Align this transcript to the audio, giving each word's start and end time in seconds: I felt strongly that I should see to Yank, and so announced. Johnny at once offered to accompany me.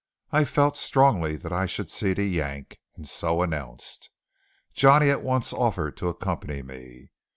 I 0.31 0.45
felt 0.45 0.77
strongly 0.77 1.35
that 1.37 1.53
I 1.53 1.67
should 1.67 1.91
see 1.91 2.15
to 2.15 2.23
Yank, 2.23 2.79
and 2.95 3.07
so 3.07 3.43
announced. 3.43 4.09
Johnny 4.73 5.11
at 5.11 5.21
once 5.21 5.53
offered 5.53 5.95
to 5.97 6.07
accompany 6.09 6.63
me. 6.63 7.11